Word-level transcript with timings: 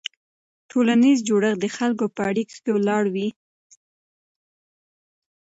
ټولنیز 0.69 1.17
جوړښت 1.27 1.59
د 1.61 1.65
خلکو 1.77 2.05
په 2.15 2.21
اړیکو 2.29 2.67
ولاړ 2.75 3.03
وي. 3.13 3.27